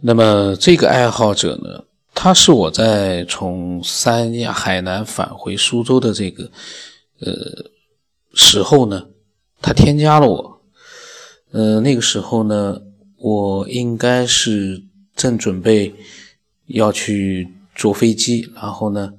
[0.00, 6.48] 那么这个爱好者呢，他是我在从三亚海南返回苏州的这个
[7.18, 7.32] 呃
[8.32, 9.08] 时候呢，
[9.60, 10.62] 他添加了我。
[11.50, 12.80] 呃，那个时候呢，
[13.16, 14.80] 我应该是
[15.16, 15.92] 正准备
[16.66, 19.12] 要去坐飞机，然后呢，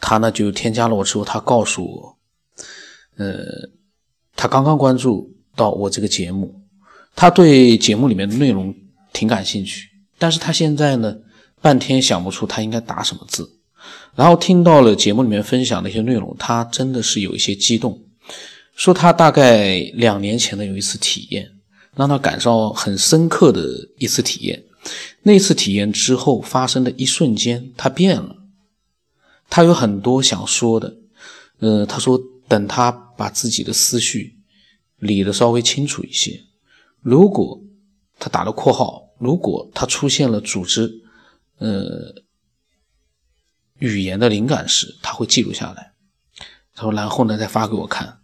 [0.00, 2.16] 他呢就添加了我之后，他告诉我，
[3.18, 3.68] 呃，
[4.34, 6.60] 他刚刚关注到我这个节目，
[7.14, 8.74] 他对节目里面的内容。
[9.20, 11.14] 挺感兴趣，但是他现在呢，
[11.60, 13.58] 半天想不出他应该打什么字。
[14.14, 18.02] 然后听到了节目里面分享的一些内容，他真的是有一些激动，
[18.74, 21.50] 说他大概两年前的有一次体验，
[21.94, 23.62] 让他感受很深刻的
[23.98, 24.64] 一次体验。
[25.22, 28.36] 那次体验之后发生的一瞬间，他变了，
[29.50, 30.96] 他有很多想说的。
[31.58, 32.18] 呃，他说
[32.48, 34.38] 等他把自己的思绪
[34.96, 36.40] 理得稍微清楚一些，
[37.02, 37.60] 如果。
[38.22, 40.90] 他打了括号，如果他出现了组织，
[41.58, 42.14] 呃，
[43.78, 45.92] 语言的灵感时，他会记录下来。
[46.74, 48.20] 他说，然后呢，再发给我看。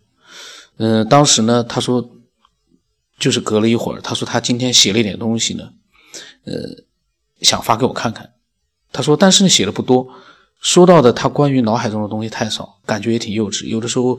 [0.78, 2.16] 嗯，当时呢，他说，
[3.18, 5.70] 就是隔了一会儿，他说他今天写了一点东西呢，
[6.44, 6.54] 呃，
[7.42, 8.32] 想发给我看看。
[8.90, 10.08] 他说，但是，写的不多，
[10.62, 13.66] 说到的他关于脑海中的东西太少，感觉也挺幼稚。
[13.66, 14.18] 有的时候，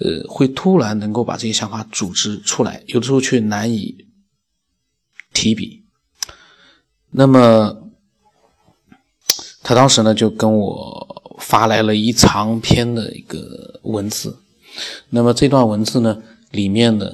[0.00, 4.06] 呃，会突然能够把这些想法组织出来，有的时候却难以。
[5.34, 5.84] 提笔，
[7.18, 7.76] 那么
[9.64, 14.36] 他当时呢就跟我发来了一长篇的一个文字，
[15.10, 17.10] 那么这段文字呢里面呢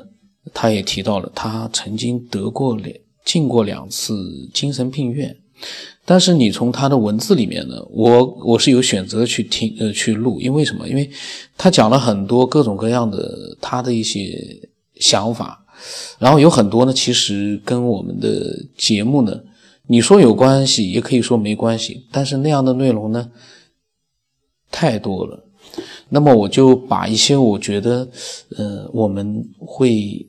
[0.52, 5.34] 他也提到了他曾经得过两进过两次精神病院，
[6.04, 10.86] 但是你从他的文字里面呢，我我是有选择去听呃去录，因为什么？
[10.86, 11.10] 因为
[11.56, 14.38] 他讲了很多各种各样的他的一些
[14.96, 15.64] 想法。
[16.18, 19.40] 然后有很多呢，其实跟我们的节目呢，
[19.86, 22.06] 你说有关系，也可以说没关系。
[22.10, 23.30] 但是那样的内容呢，
[24.70, 25.44] 太多了。
[26.08, 28.08] 那么我就把一些我觉得，
[28.56, 30.28] 呃，我们会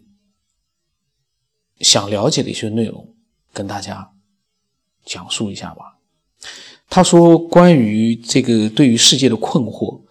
[1.79, 3.13] 想了解的一些内容，
[3.53, 4.11] 跟大家
[5.05, 5.99] 讲述一下吧。
[6.89, 10.01] 他说，关于这个对于世界的困惑，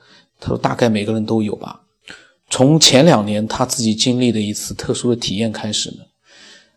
[0.41, 1.83] 他说大概每个人都有吧。
[2.51, 6.05] 从前两年他自己经历的一次特殊的体验开始呢，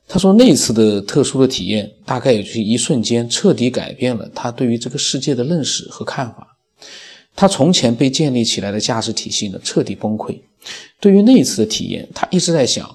[0.08, 6.58] 他说那次的特殊的体验大概也就是一瞬间彻底改变了他对于这个世界的认识和看法。
[7.36, 10.40] 他从前被建立起来的价值体系呢彻底崩溃。
[11.00, 12.90] 对于那一次的体验，他一直在想，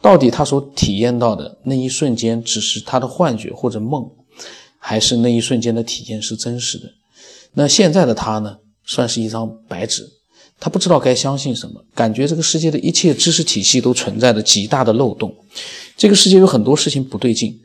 [0.00, 4.10] 到底他所体验到的那一瞬间只是他的幻觉或者梦，
[4.78, 6.90] 还是那一瞬间的体验是真实的？
[7.52, 10.04] 那现在的他呢，算是一张白纸。
[10.60, 15.34] 他不知道该相信什么，感觉这个世界的一切知识体系都存在着极大的漏洞，
[15.96, 17.60] 这个世界有很多事情不对劲。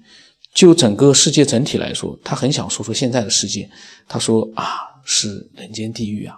[0.51, 3.69] 就整个世界整体来说，他很想说说现在的世界。
[4.07, 4.65] 他说啊，
[5.05, 6.35] 是人间地狱啊。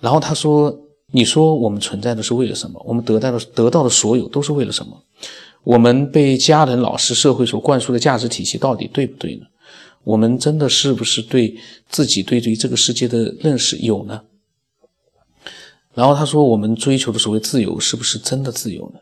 [0.00, 0.74] 然后他说，
[1.12, 2.82] 你说我们存在的是为了什么？
[2.86, 5.04] 我们得到的得到的所有都是为了什么？
[5.64, 9.44] 我们被家人、老师、社会所灌输的价值体系到底对不对呢？
[10.02, 11.54] 我们真的是不是对
[11.90, 14.22] 自己对于这个世界的认识有呢？
[15.98, 19.00] 然后他说：“我们追求的所谓自由，是不是真的自由呢？”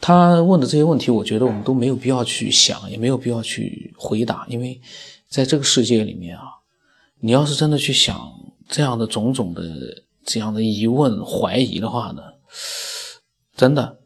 [0.00, 4.80] 他问的这些问题，我觉得我们都没有必要去想，也没有必要去回答，因为
[5.28, 6.44] 在这个世界里面啊，
[7.20, 8.18] 你要是真的去想
[8.66, 9.62] 这样的种种的
[10.24, 12.22] 这样的疑问、怀疑的话呢，
[13.54, 13.98] 真的，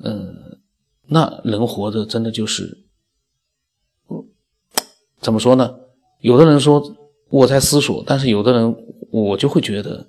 [0.00, 0.58] 嗯，
[1.06, 2.78] 那人活着真的就是，
[5.20, 5.72] 怎么说呢？
[6.20, 6.82] 有的人说
[7.30, 8.76] 我在思索，但是有的人
[9.12, 10.04] 我就会觉得。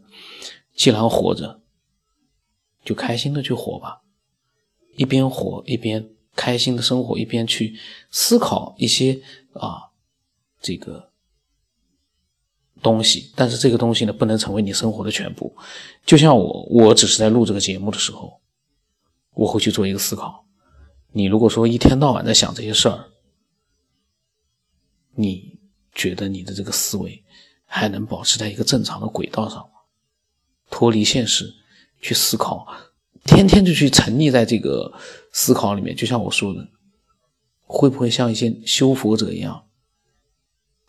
[0.79, 1.59] 既然活着，
[2.85, 4.01] 就开心的去活吧，
[4.95, 7.77] 一边活一边开心的生活，一边去
[8.09, 9.89] 思考一些啊
[10.61, 11.11] 这个
[12.81, 13.33] 东西。
[13.35, 15.53] 但是这个东西呢，不能成为你生活的全部。
[16.05, 18.39] 就像我，我只是在录这个节目的时候，
[19.33, 20.45] 我会去做一个思考。
[21.11, 23.09] 你如果说一天到晚在想这些事儿，
[25.15, 25.59] 你
[25.93, 27.21] 觉得你的这个思维
[27.65, 29.78] 还能保持在一个正常的轨道上吗？
[30.69, 31.53] 脱离现实
[32.01, 32.65] 去思考，
[33.25, 34.93] 天天就去沉溺在这个
[35.31, 36.67] 思考里面，就像我说的，
[37.65, 39.63] 会不会像一些修佛者一样，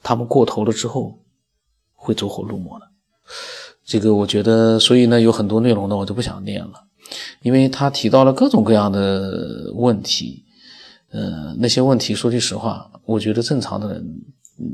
[0.02, 1.18] 他们过头了之后
[1.94, 2.84] 会走火入魔呢？
[3.84, 6.84] 这个我觉得，所以呢，有很多内容呢，我就不想念了，
[7.42, 10.44] 因为他提到了各种各样的问题，
[11.10, 14.22] 呃，那些问题说句实话，我觉得正常的人，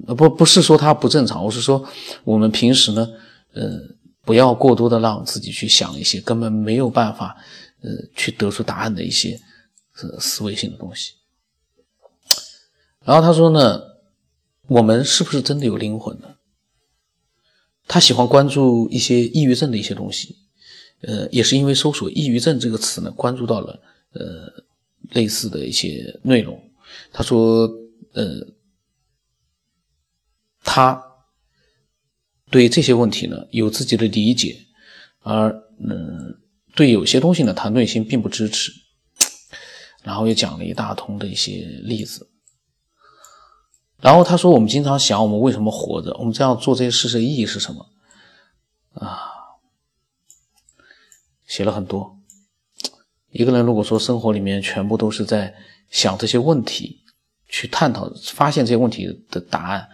[0.06, 1.82] 呃，不不是说他不正常，我是说
[2.24, 3.08] 我们平时呢，
[3.54, 3.80] 呃。
[4.26, 7.36] 不要过多的让自己去想一些根本没有办法，
[7.80, 9.40] 呃，去得出答案的一些
[10.02, 11.12] 呃思维性的东西。
[13.04, 13.80] 然后他说呢，
[14.66, 16.34] 我们是不是真的有灵魂呢？
[17.86, 20.36] 他喜欢关注一些抑郁症的一些东西，
[21.02, 23.80] 呃，也是因为搜索“抑郁症”这个词呢，关注到了
[24.10, 24.52] 呃
[25.12, 26.60] 类似的一些内容。
[27.12, 27.70] 他说，
[28.14, 28.44] 呃，
[30.64, 31.00] 他
[32.50, 34.56] 对这些问题呢有自己的理解，
[35.20, 36.38] 而嗯，
[36.74, 38.72] 对有些东西呢，他内心并不支持。
[40.02, 42.30] 然后又讲了一大通的一些例子。
[44.00, 46.14] 然后他说：“我们经常想，我们为什么活着？
[46.18, 47.86] 我们这样做这些事的意义是什么？”
[48.94, 49.32] 啊，
[51.46, 52.16] 写了很多。
[53.30, 55.52] 一个人如果说生活里面全部都是在
[55.90, 57.02] 想这些问题，
[57.48, 59.88] 去探讨、发现这些问题的答案，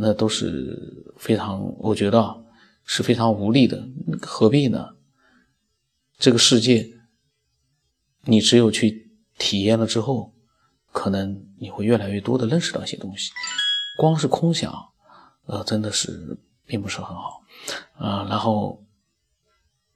[0.00, 2.42] 那都是非常，我觉得
[2.84, 3.86] 是非常无力的。
[4.22, 4.96] 何必呢？
[6.18, 6.88] 这个世界，
[8.24, 10.34] 你只有去体验了之后。
[10.92, 13.30] 可能你会越来越多的认识到一些东西，
[13.96, 14.74] 光是空想，
[15.46, 16.36] 呃，真的是
[16.66, 17.40] 并不是很好，
[17.96, 18.84] 啊，然后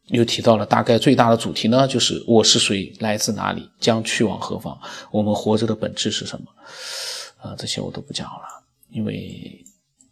[0.05, 4.81] 又提到了大概最大的主题呢，就是我是谁，来自哪里，将去往何方，
[5.11, 6.47] 我们活着的本质是什么，
[7.39, 9.65] 啊，这些我都不讲了，因为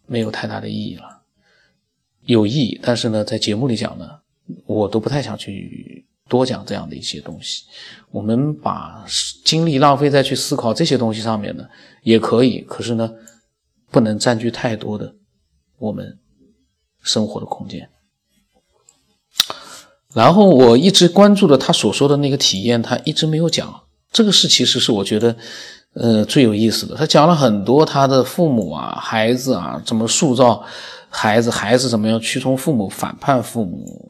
[0.05, 1.21] 没有太大的意义了，
[2.25, 4.19] 有意义，但是呢，在节目里讲呢，
[4.65, 6.05] 我都不太想去。
[6.29, 7.65] 多讲这样的一些东西，
[8.09, 9.05] 我们把
[9.43, 11.67] 精力浪费在去思考这些东西上面呢，
[12.01, 12.61] 也可以。
[12.61, 13.13] 可是呢，
[13.91, 15.13] 不能占据太多的
[15.77, 16.17] 我们
[17.01, 17.89] 生活的空间。
[20.13, 23.83] 然后我一直关注的他所说的那个体验，他一直没有讲。
[24.11, 25.35] 这个是其实是我觉得，
[25.93, 26.95] 呃，最有意思的。
[26.95, 30.63] 他讲了很多他的父母啊、孩子啊怎么塑造。
[31.15, 34.09] 孩子，孩子怎么样屈从父母、反叛父母？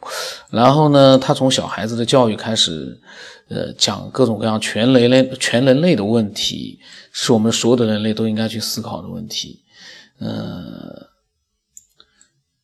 [0.50, 2.97] 然后呢，他从小孩子的教育开始，
[3.50, 6.80] 呃，讲各种各样全人类、全人类的问题，
[7.12, 9.65] 是我们所有的人类都应该去思考的问题。
[10.19, 11.09] 呃，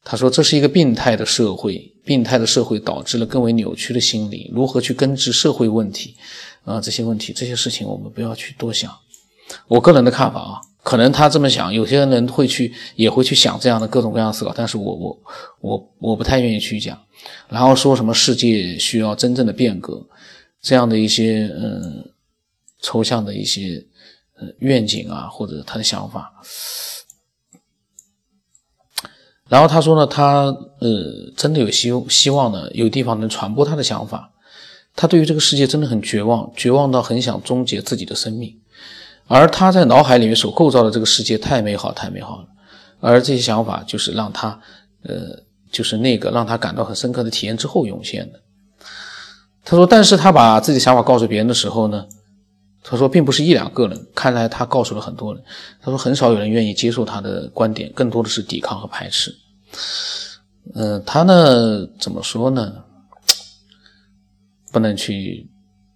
[0.06, 4.50] 他说这是一个病态的社会，病态的社会导致了更为扭曲的心理。
[4.56, 6.16] 如何去根治社会问题？
[6.64, 8.90] 啊，这些问题、这些事情，我们不要去多想。
[9.68, 10.62] 我个人的看法啊。
[10.82, 15.22] 可能他这么想，有些人会去，也会去想这样的各种各样的思考，但是我我
[15.60, 16.98] 我我不太愿意去讲，
[17.50, 20.04] 然后说什么世界需要真正的变革，
[20.62, 22.10] 这样的一些嗯
[22.82, 23.86] 抽象的一些
[24.40, 26.34] 呃愿景啊，或者他的想法。
[29.48, 30.46] 然后他说呢，他
[30.80, 34.32] 呃真的有希希望呢，有地方能传播他的想法，
[34.96, 38.60] 他对于这个世界真的很绝望，绝望到很想终结自己的生命。
[39.30, 42.48] 而他在脑海里面所构造的这个世界太美好，太美好了。
[43.00, 44.60] 而这些想法就是让他，
[45.04, 45.40] 呃，
[45.72, 48.40] 就是那个让他感到很深刻的体验之后涌现的。
[49.64, 52.08] 他说，但是他把自己想法告诉别人的时候呢，
[52.84, 55.44] 他说并不是一两个人，看来他告诉了很多人。
[55.80, 59.34] 他说很少有人愿意接受他的观点，更多的是抵抗和排斥。
[60.74, 62.84] 嗯，他呢怎么说呢？
[64.72, 65.48] 不能去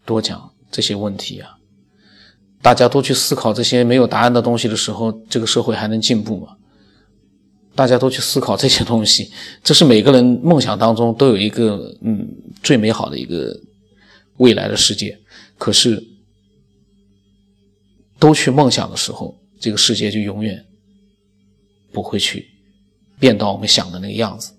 [0.05, 1.57] 多讲这些问题啊。
[2.63, 6.55] 大家都去思考这些没有答案的东西的时候，这个社会还能进步吗？
[7.75, 9.29] 大家都去思考这些东西，
[9.61, 12.25] 这是每个人梦想当中都有一个嗯
[12.63, 13.59] 最美好的一个
[14.37, 15.19] 未来的世界。
[15.57, 16.01] 可是
[18.17, 20.65] 都去梦想的时候，这个世界就永远
[21.91, 22.47] 不会去
[23.19, 24.53] 变到我们想的那个样子。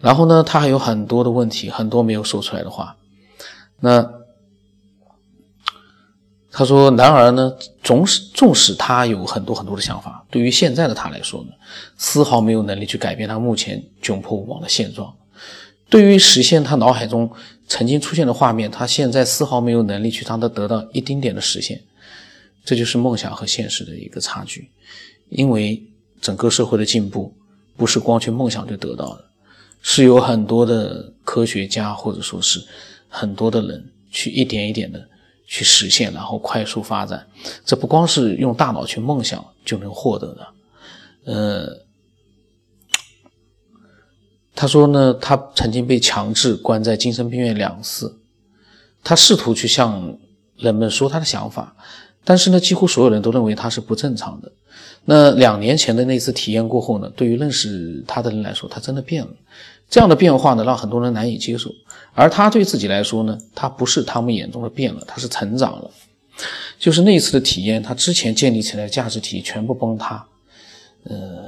[0.00, 2.96] 然后呢，他还有很多的问题，很多没有说出来的话。
[3.78, 4.16] 那。
[6.58, 11.50] 他说：“然而呢，总使纵使他有很多很多的想法，对于现在的他来说呢，
[11.96, 15.14] 丝毫没有能力去改变他目前窘迫无望的现状。
[15.88, 17.30] 对于实现他脑海中
[17.68, 21.80] 曾经出现的画面，他现在丝毫没有能力去让他得到一丁点的实现。
[22.64, 24.68] 这就是梦想和现实的一个差距。
[25.28, 25.80] 因为
[26.20, 27.32] 整个社会的进步
[27.76, 29.24] 不是光去梦想就得到的，
[29.80, 32.60] 是有很多的科学家或者说是
[33.08, 35.08] 很多的人去一点一点的。”
[35.50, 37.26] 去实现，然后快速发展，
[37.64, 40.46] 这不光是用大脑去梦想就能获得的。
[41.24, 41.86] 呃，
[44.54, 48.20] 他说呢，他曾经被强制关在精神病院两次，
[49.02, 50.18] 他试图去向
[50.58, 51.74] 人们说他的想法，
[52.24, 54.52] 但是呢，几乎所有人都认为他是不正常的。
[55.06, 59.30] 那两年前的那次体验过后呢，对于认识他的人来说，他真的变了。
[59.88, 61.70] 这样的变化呢，让很多人难以接受。
[62.14, 65.90] 而他对自己来说呢，他不是他们眼中的变了，他是成长了。
[66.78, 70.26] 就是那次的体验，他之前建立起来的价值体系全部崩塌。
[71.04, 71.44] 呃，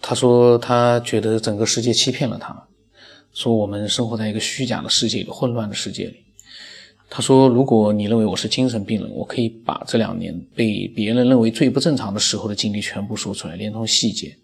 [0.00, 2.66] 他说他觉得整个世界欺骗了他，
[3.32, 6.24] 说我们生活在一个虚假的世界里，混乱的世界里。
[7.10, 14.36] 他说：“如果你认为我是精神病人，我可以把这两年被别人认为最不正常的时候的经历全部说出来，连同细节。”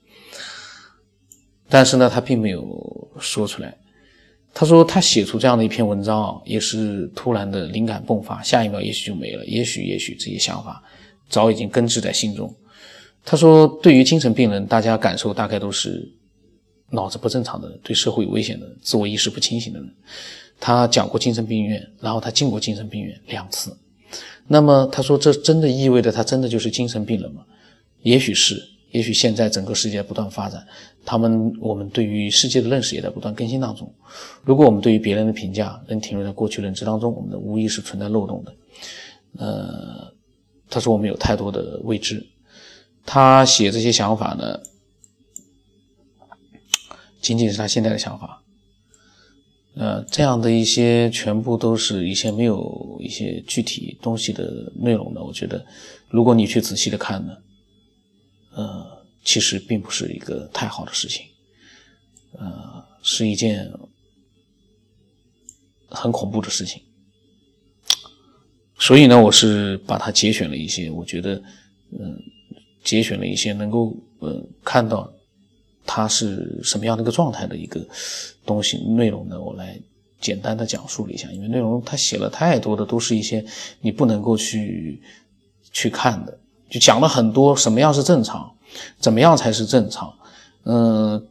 [1.75, 3.77] 但是呢，他并没有说出来。
[4.53, 10.81] 他说他写出这样的一篇文章啊，也是突然的灵感迸发，下一秒也许就没了，也许也许这些想法
[11.29, 12.55] 早已经根植在心中。
[13.25, 16.09] 他说，对于精神病人，大家感受大概都是
[16.91, 19.93] 脑子不正常的人，对社会有危险的人，自我意识不清醒的人。
[20.61, 23.77] 他讲过精神病院，然后他进过精神病院两次。
[24.47, 27.45] 那么他说，这真的意味着他真的就是精神病人吗？
[28.03, 28.63] 也许是。
[28.95, 30.65] 也许现在整个世界不断发展，
[31.05, 33.93] 他们我们对于世界的认识也在不断更新当中。
[34.45, 38.55] 如果我们对于别人的评价仍停留在过去认知当中，我们的无疑是存在漏洞的。
[39.37, 40.15] 呃，
[40.71, 42.25] 他说我们有太多的未知。
[43.05, 44.61] 他写这些想法呢，
[47.21, 48.45] 仅仅是他现在的想法。
[49.75, 55.21] 呃，这样的一些全部都是一些没有一些具体东西的内容呢。
[55.21, 55.67] 我觉得，
[56.09, 57.37] 如果你去仔细的看呢。
[59.25, 61.27] 其实并不是一个太好的事情，
[62.33, 63.71] 呃，是一件
[65.89, 66.83] 很恐怖的事情。
[68.79, 71.43] 所以呢，我是把它节选了一些，我觉得，
[71.99, 72.21] 嗯，
[72.83, 75.11] 节选了一些能够，呃，看到
[75.87, 77.87] 他是什么样的一个状态的一个
[78.45, 79.81] 东西内容呢，我来
[80.21, 81.31] 简单的讲述了一下。
[81.33, 83.43] 因为内容他写了太多的，都是一些
[83.81, 85.01] 你不能够去
[85.73, 86.39] 去看的。
[86.69, 88.54] 就讲了很多什么样是正常，
[88.99, 90.13] 怎么样才是正常，
[90.65, 91.27] 嗯，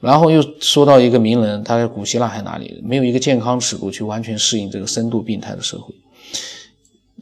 [0.00, 5.94] 然后又说到一个名人，他在古希腊还哪里，没有一个健康尺度去完全适应这个深度病态的社会，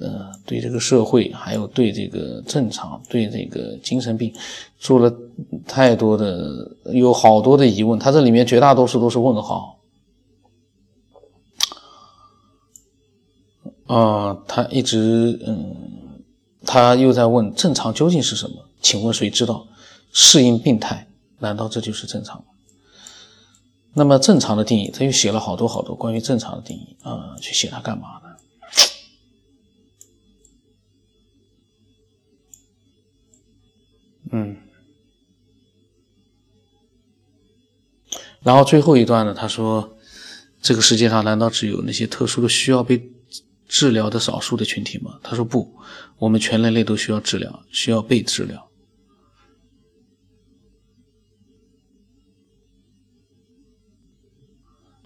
[0.00, 4.32] 呃，对这个社会，还有对这个正常，对这个精神病，
[4.78, 5.12] 做了
[5.66, 9.78] 太多的，有好多的疑问，他这里面绝大多数都是问号，
[13.86, 15.76] 啊，他一直嗯。
[16.68, 18.65] 他又在问正常究竟是什么？
[18.86, 19.66] 请问谁知道？
[20.12, 21.08] 适应病态，
[21.40, 22.44] 难道这就是正常吗？
[23.94, 28.36] 那么正常的定义，他又写了好多好多关于正常的定义啊，去写它干嘛呢？
[34.30, 34.56] 嗯，
[38.38, 39.96] 然后最后一段呢，他说，
[40.62, 43.10] 这个世界上难道只有那些特殊的需要被？
[43.68, 45.18] 治疗的少数的群体吗？
[45.24, 45.74] 他说不，
[46.18, 48.65] 我们全人类都需要治疗，需要被治疗。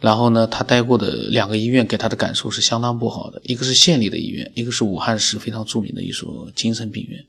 [0.00, 7.24] 然后呢，他待过的两个医院给他的感受是相当不好的，一个是县里的医院，一个是武汉市非常著名的一所精神病院。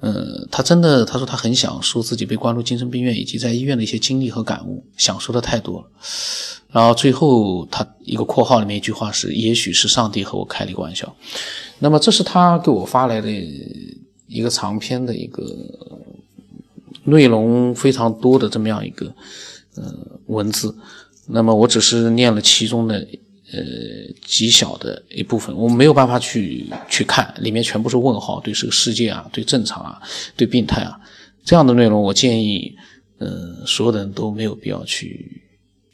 [0.00, 5.86] 嗯，他真的，他说他很想说自己被关入精神病院以及在医院的一些经历和感悟，想说的太多了。
[6.70, 11.16] 然后最后他一个括号里面一句话是：“也许是上帝和我开了一个玩笑。”
[11.80, 13.28] 那么这是他给我发来的
[14.26, 15.42] 一个长篇的一个
[17.04, 19.06] 内容非常多的这么样一个
[19.76, 19.84] 呃
[20.26, 20.76] 文字。
[21.28, 23.06] 那么我只是念了其中的。
[23.50, 23.62] 呃，
[24.26, 30.02] 极小的一部分，我没有办法去去看，里面全部是问号，对这个世界啊，对正常啊，
[30.36, 31.00] 对病态啊，
[31.46, 32.76] 这样的内容，我建议，
[33.16, 35.40] 呃，所有的人都没有必要去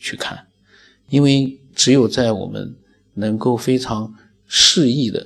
[0.00, 0.36] 去看，
[1.10, 2.74] 因为只有在我们
[3.12, 4.12] 能够非常
[4.48, 5.24] 适意的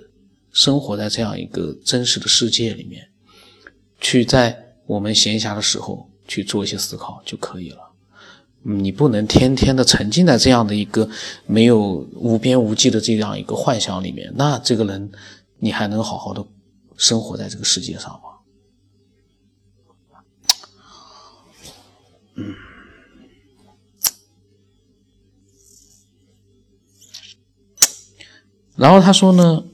[0.52, 3.08] 生活在这样一个真实的世界里面，
[4.02, 7.87] 去在我们闲暇的时候去做一些思考就可以了。
[8.62, 11.08] 你不能天天的沉浸在这样的一个
[11.46, 15.10] 没有无边无际的这样一个幻想里面，那这个人
[15.58, 16.44] 你还能好好的
[16.96, 18.20] 生活在这个世界上吗？
[22.34, 22.54] 嗯。
[28.76, 29.64] 然后他说呢，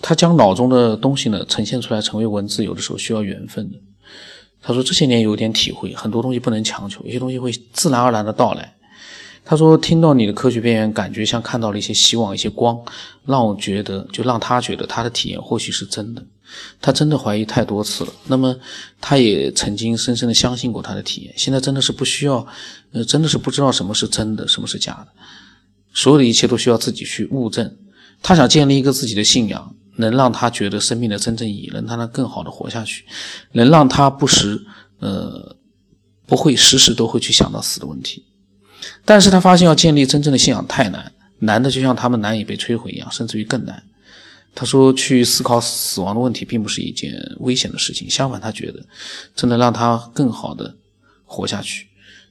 [0.00, 3.78] 他将脑中的东西呢呈现出来成为文字，有的时候需要缘分的。
[4.68, 8.74] 他说：“这些年有点体会，很多东西不能强求，有些东西会自然而然的到来。”
[9.42, 12.78] 他说：“听到你的科学边缘，感觉像看到了一些希望，一些光，
[13.24, 16.22] 让我觉得，就让他觉得他的体验或许是真的。
[16.82, 18.12] 他真的怀疑太多次了。
[18.26, 18.54] 那么，
[19.00, 21.32] 他也曾经深深的相信过他的体验。
[21.34, 22.46] 现在真的是不需要，
[22.92, 25.08] 呃，真的是不知道什么是真的，什么是假的。
[25.94, 27.74] 所有的一切都需要自己去悟证。
[28.22, 33.04] 他想建立一个自己的信仰。”能让他觉得生命的真正意义，能让他更好的活下去，
[33.52, 34.60] 能让他不时，
[35.00, 35.56] 呃，
[36.26, 38.24] 不会时时都会去想到死的问题。
[39.04, 43.82] 但是他发现要建立真正的信仰太难，难的就像他们难以被摧毁一样，甚至于更难。
[44.54, 48.84] 他说，去思考死亡的问题并不是一件危险的事情，相反，他觉得
[49.34, 50.74] 这能让他更好的
[51.24, 51.86] 活下去。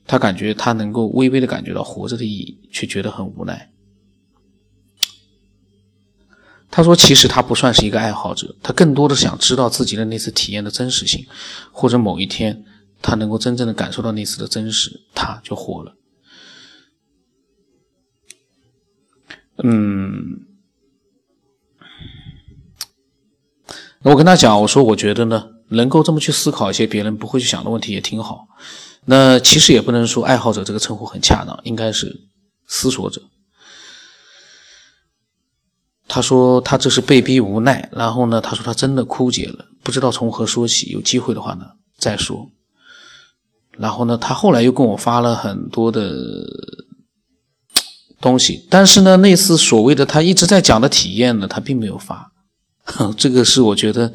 [0.05, 3.69] 他感觉他能够微微的感觉到活着的意义，却觉得很无奈。
[6.69, 11.25] 他说，其实他不算是一个爱好者，他更多的想知道自己的那次体验的真实性，
[11.71, 12.65] 或者某一天
[13.01, 15.95] 他能够真正的感受到那次的真实，他就火了。
[19.63, 20.45] 嗯，
[24.03, 28.47] 我跟他讲，我说我觉得呢，能够这么去思考一些别人不会去想的问题也挺好。
[29.05, 32.27] 那其实也不能说爱好者这个称呼很恰当，应该是
[32.67, 33.21] 思索者。
[36.07, 40.91] 他说他这是被逼无奈，然后呢，他说他真的枯竭了，不知道从何说起。
[40.91, 41.65] 有机会的话呢
[41.97, 42.49] 再说。
[43.77, 46.15] 然后呢，他后来又跟我发了很多的。
[48.19, 52.31] 东西，但是呢，那次所谓的他一直在讲的体验呢，他并没有发，
[53.15, 54.11] 这个是我觉得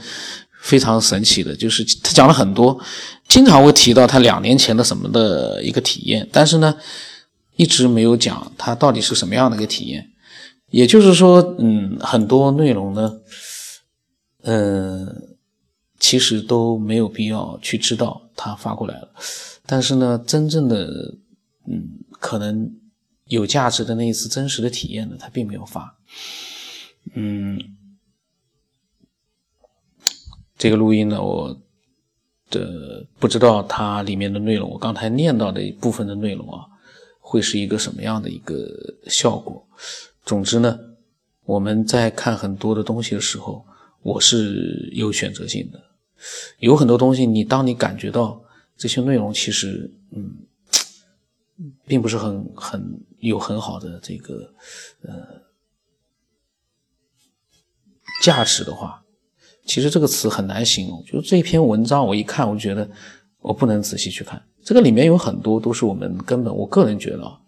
[0.60, 2.76] 非常神奇的，就是他讲了很多，
[3.28, 6.74] 经常会提到他两年前的什么的一个体验，但是呢，
[7.54, 10.04] 一直没有讲他到底是什么样的一个体验。
[10.72, 13.20] 也就是说，嗯，很多内容呢，
[14.42, 15.36] 嗯，
[16.00, 19.14] 其实都没有必要去知道他发过来了，
[19.64, 21.14] 但是呢，真正的，
[21.66, 22.74] 嗯，可能。
[23.26, 25.96] 有价值的那一次真实的体验呢，他并没有发。
[27.14, 27.58] 嗯，
[30.58, 31.58] 这个录音呢，我
[32.50, 36.66] 的不知道它里面的内容，我刚才念到的一部分的内容啊，
[37.20, 38.68] 会是一个什么样的一个
[39.06, 39.66] 效果。
[40.24, 40.78] 总之呢，
[41.44, 43.64] 我们在看很多的东西的时候，
[44.02, 45.82] 我是有选择性的。
[46.58, 48.42] 有很多东西，你当你感觉到
[48.76, 50.36] 这些内容其实，嗯。
[51.86, 54.52] 并不是很很有很好的这个
[55.02, 55.12] 呃
[58.20, 59.04] 价值的话，
[59.64, 61.04] 其实这个词很难形容。
[61.04, 62.90] 就是这篇文章，我一看，我就觉得
[63.40, 64.42] 我不能仔细去看。
[64.64, 67.38] 这个里面有很多都是我们根本，我个人觉得啊，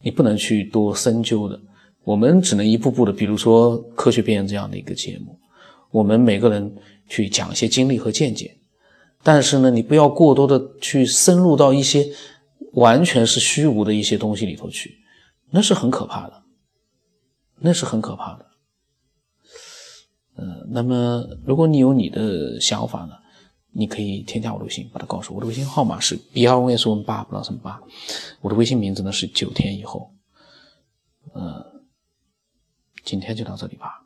[0.00, 1.60] 你不能去多深究的。
[2.04, 5.38] 我们只能一步步的，比如说科学边缘这样的一个节目，
[5.90, 6.74] 我们每个人
[7.08, 8.56] 去讲一些经历和见解，
[9.22, 12.06] 但是呢，你不要过多的去深入到一些。
[12.74, 14.96] 完全是虚无的一些东西里头去，
[15.50, 16.42] 那是很可怕的，
[17.58, 18.46] 那是很可怕的。
[20.36, 23.12] 呃，那么如果你有你的想法呢，
[23.72, 25.36] 你可以添加我的微信，把它告诉我。
[25.36, 27.78] 我的微信号码是 B R O S O 八，不知道什么八。
[28.40, 30.10] 我的微信名字呢是九天以后。
[31.34, 31.71] 呃，
[33.02, 34.01] 今天就到这里吧。